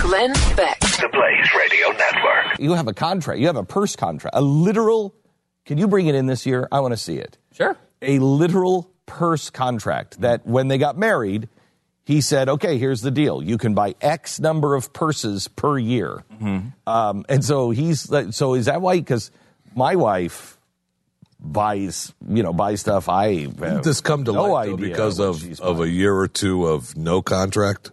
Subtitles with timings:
[0.00, 0.80] Glenn Beck.
[0.80, 2.58] The Blaze Radio Network.
[2.58, 3.40] You have a contract.
[3.40, 4.34] You have a purse contract.
[4.36, 5.14] A literal.
[5.66, 6.68] Can you bring it in this year?
[6.72, 7.36] I want to see it.
[7.52, 7.76] Sure.
[8.02, 11.48] A literal purse contract that when they got married,
[12.04, 13.42] he said, "Okay, here's the deal.
[13.42, 16.24] You can buy X number of purses per year."
[16.86, 18.96] Um, and so he's so is that why?
[18.96, 19.30] Because
[19.74, 20.58] my wife
[21.38, 23.08] buys you know buys stuff.
[23.08, 26.66] I have this come to no light idea because of of a year or two
[26.66, 27.90] of no contract?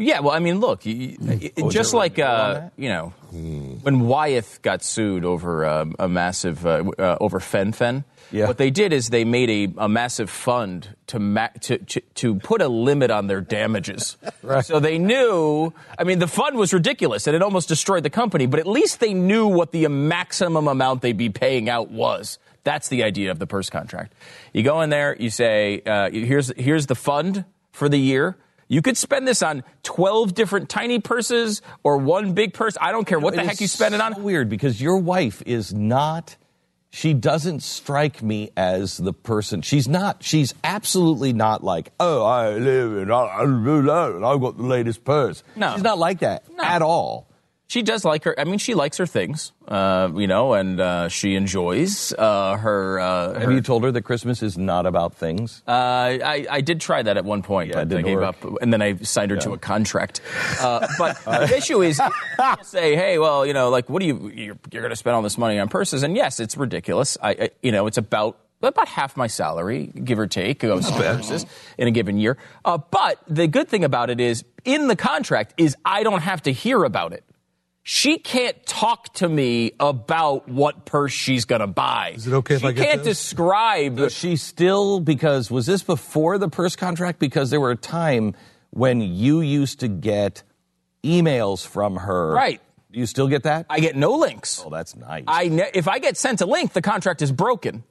[0.00, 4.62] Yeah, well, I mean, look, you, you- Oh, just like uh, you know, when Wyeth
[4.62, 8.46] got sued over uh, a massive uh, uh, over fen-phen, Yeah.
[8.46, 12.34] what they did is they made a, a massive fund to, ma- to to to
[12.36, 14.16] put a limit on their damages.
[14.42, 14.64] Right.
[14.64, 15.72] So they knew.
[15.98, 19.00] I mean, the fund was ridiculous and it almost destroyed the company, but at least
[19.00, 22.38] they knew what the maximum amount they'd be paying out was.
[22.64, 24.14] That's the idea of the purse contract.
[24.54, 28.36] You go in there, you say, uh, "Here's here's the fund for the year."
[28.68, 32.76] You could spend this on 12 different tiny purses or one big purse.
[32.80, 34.14] I don't care what the heck you spend it on.
[34.14, 36.36] so Weird because your wife is not.
[36.90, 39.60] She doesn't strike me as the person.
[39.62, 40.22] She's not.
[40.22, 45.42] She's absolutely not like, oh, I live in, I, I I've got the latest purse.
[45.54, 45.74] No.
[45.74, 46.64] she's not like that No.
[46.64, 47.28] at all.
[47.68, 48.34] She does like her.
[48.40, 52.98] I mean, she likes her things, uh, you know, and uh, she enjoys uh, her.
[52.98, 55.62] Uh, Have her- you told her that Christmas is not about things?
[55.68, 58.16] Uh, I, I did try that at one point, Yeah, it but I didn't gave
[58.20, 58.42] work.
[58.42, 60.22] up, and then I signed her to a contract.
[60.58, 62.00] Uh, but the issue is,
[62.38, 64.28] people say, "Hey, well, you know, like, what do you?
[64.34, 67.18] You're, you're going to spend all this money on purses?" And yes, it's ridiculous.
[67.22, 70.92] I, I you know, it's about about half my salary, give or take, goes to
[70.96, 71.44] purses
[71.76, 72.38] in a given year.
[72.64, 76.42] Uh, but the good thing about it is, in the contract, is I don't have
[76.44, 77.24] to hear about it.
[77.90, 82.12] She can't talk to me about what purse she's going to buy.
[82.16, 82.82] Is it okay if she I get it?
[82.82, 83.18] She can't this?
[83.18, 83.96] describe.
[83.96, 87.18] But she still because was this before the purse contract?
[87.18, 88.36] Because there were a time
[88.68, 90.42] when you used to get
[91.02, 92.34] emails from her.
[92.34, 92.60] Right.
[92.92, 93.64] Do you still get that?
[93.70, 94.62] I get no links.
[94.62, 95.24] oh, that's nice.
[95.26, 97.84] I ne- if I get sent a link, the contract is broken.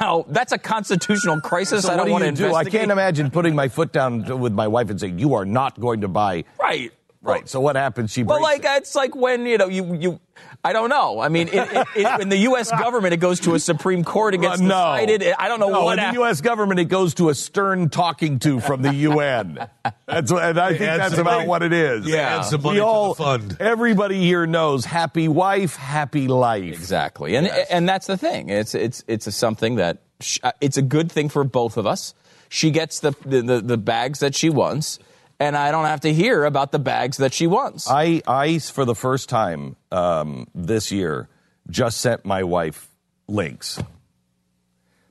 [0.00, 1.84] Now that's a constitutional crisis.
[1.84, 2.54] So I don't do want to you do?
[2.54, 5.78] I can't imagine putting my foot down with my wife and saying, "You are not
[5.78, 6.92] going to buy." Right.
[7.22, 7.48] Right.
[7.48, 8.10] So what happens?
[8.12, 8.82] She Well, breaks like it.
[8.82, 10.20] it's like when you know you you.
[10.64, 11.20] I don't know.
[11.20, 12.70] I mean, it, it, it, in the U.S.
[12.78, 14.34] government, it goes to a Supreme Court.
[14.34, 14.68] It gets Uh, no.
[14.68, 15.34] decided.
[15.38, 15.94] I don't know no, what.
[15.94, 16.40] in hap- the U.S.
[16.40, 19.68] government, it goes to a stern talking to from the UN.
[20.06, 22.06] That's what, and I think that's about money- what it is.
[22.06, 22.38] Yeah.
[22.38, 23.56] Add some We money to the all, fund.
[23.60, 26.64] Everybody here knows happy wife, happy life.
[26.74, 28.48] Exactly, and and that's the thing.
[28.48, 31.86] It's it's it's a something that sh- uh, it's a good thing for both of
[31.86, 32.14] us.
[32.48, 34.98] She gets the the, the, the bags that she wants,
[35.42, 37.90] and I don't have to hear about the bags that she wants.
[37.90, 41.28] I, I, for the first time um, this year,
[41.68, 42.88] just sent my wife
[43.26, 43.82] links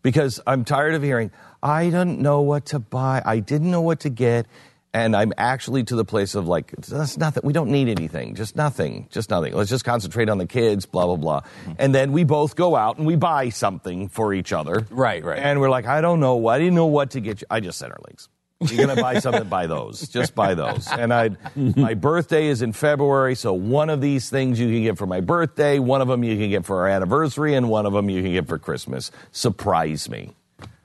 [0.02, 1.32] because I'm tired of hearing,
[1.62, 3.22] I don't know what to buy.
[3.26, 4.48] I didn't know what to get.
[4.94, 7.44] And I'm actually to the place of like, that's nothing.
[7.46, 8.36] We don't need anything.
[8.36, 9.08] Just nothing.
[9.10, 9.54] Just nothing.
[9.54, 11.42] Let's just concentrate on the kids, blah, blah, blah.
[11.78, 14.86] And then we both go out and we buy something for each other.
[14.90, 15.40] Right, right.
[15.40, 16.48] And we're like, I don't know.
[16.48, 17.48] I didn't know what to get you.
[17.50, 18.28] I just sent her links.
[18.62, 20.08] You're gonna buy something, buy those.
[20.10, 20.88] Just buy those.
[20.92, 24.98] And I, my birthday is in February, so one of these things you can get
[24.98, 27.94] for my birthday, one of them you can get for our anniversary, and one of
[27.94, 29.12] them you can get for Christmas.
[29.32, 30.32] Surprise me.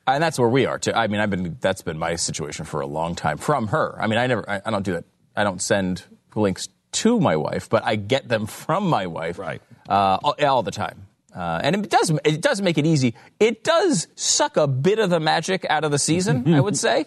[0.07, 0.91] and that's where we are too.
[0.93, 3.95] I mean, I've been that's been my situation for a long time from her.
[4.01, 5.05] I mean, I never, I, I don't do that.
[5.35, 6.03] I don't send
[6.35, 9.61] links to my wife, but I get them from my wife, Right.
[9.87, 11.03] uh, all, all the time.
[11.35, 13.13] Uh, and it does it does make it easy.
[13.39, 17.05] It does suck a bit of the magic out of the season, I would say.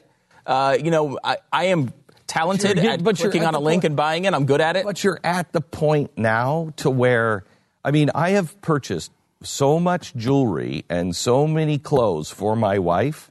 [0.51, 1.93] Uh, you know, I, I am
[2.27, 4.35] talented You're- at but you're clicking at on a the link point- and buying it.
[4.35, 4.85] I'm good at it.
[4.85, 7.45] But you're at the point now to where,
[7.85, 13.31] I mean, I have purchased so much jewelry and so many clothes for my wife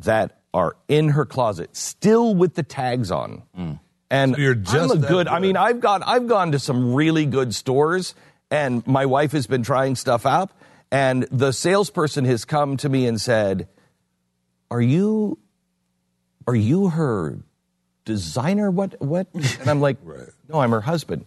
[0.00, 3.42] that are in her closet, still with the tags on.
[4.10, 5.28] And So you're I'm just a that good.
[5.28, 8.14] I mean, I've got I've gone to some really good stores,
[8.50, 10.50] and my wife has been trying stuff out,
[10.90, 13.68] and the salesperson has come to me and said,
[14.70, 15.38] "Are you,
[16.48, 17.38] are you her
[18.04, 18.70] designer?
[18.70, 19.98] What what?" And I'm like,
[20.48, 21.26] "No, I'm her husband."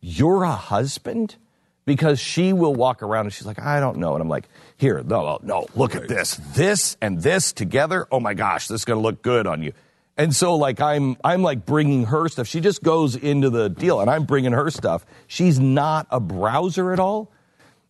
[0.00, 1.36] You're a husband?
[1.84, 4.14] Because she will walk around and she's like, I don't know.
[4.14, 6.40] And I'm like, here, no, no, look at this.
[6.54, 8.06] This and this together.
[8.12, 9.72] Oh my gosh, this is going to look good on you.
[10.16, 12.46] And so like I'm I'm like bringing her stuff.
[12.46, 15.06] She just goes into the deal and I'm bringing her stuff.
[15.26, 17.32] She's not a browser at all.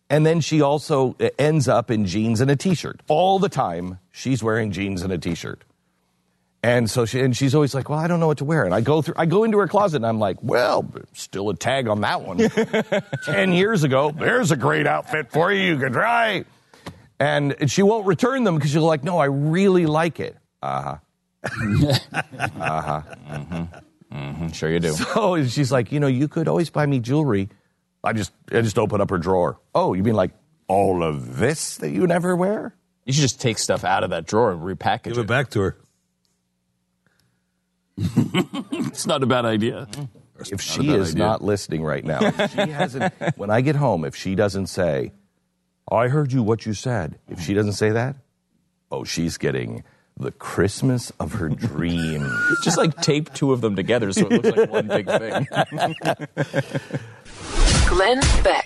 [0.09, 3.01] And then she also uh, ends up in jeans and a t-shirt.
[3.07, 5.63] All the time she's wearing jeans and a t-shirt.
[6.63, 8.73] And so she and she's always like, "Well, I don't know what to wear." And
[8.73, 11.87] I go through I go into her closet and I'm like, "Well, still a tag
[11.87, 12.37] on that one.
[13.25, 15.73] 10 years ago, there's a great outfit for you.
[15.73, 16.45] You can try."
[17.19, 20.97] And she won't return them because she's like, "No, I really like it." Uh-huh.
[22.59, 23.01] Uh-huh.
[23.29, 23.67] Mhm.
[24.11, 24.91] I'm sure you do.
[24.91, 27.49] So she's like, you know, you could always buy me jewelry.
[28.03, 29.59] I just I just open up her drawer.
[29.73, 30.31] Oh, you mean like
[30.67, 32.75] all of this that you never wear?
[33.05, 35.21] You should just take stuff out of that drawer and repackage Give it.
[35.21, 35.77] it back to her.
[38.91, 39.87] It's not a bad idea.
[40.51, 44.15] If she is not listening right now, if she hasn't when I get home, if
[44.15, 45.11] she doesn't say,
[45.89, 47.19] I heard you what you said.
[47.29, 48.15] If she doesn't say that,
[48.91, 49.83] oh, she's getting
[50.17, 52.31] the Christmas of her dreams.
[52.63, 55.47] Just like tape two of them together so it looks like one big thing.
[57.87, 58.65] Glenn Beck.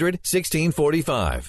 [0.01, 1.39] 1645.